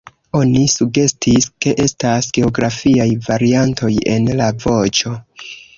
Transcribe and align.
Oni 0.37 0.61
sugestis, 0.75 1.47
ke 1.65 1.75
estas 1.85 2.31
geografiaj 2.39 3.09
variantoj 3.31 3.93
en 4.17 4.37
la 4.43 4.53
voĉo. 4.67 5.19